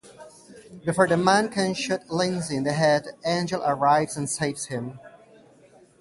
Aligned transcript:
Before 0.83 1.05
the 1.05 1.15
man 1.15 1.49
can 1.49 1.75
shoot 1.75 2.09
Lindsey 2.09 2.55
in 2.55 2.63
the 2.63 2.73
head, 2.73 3.05
Angel 3.23 3.61
arrives 3.63 4.17
and 4.17 4.27
saves 4.27 4.65
him. 4.65 4.99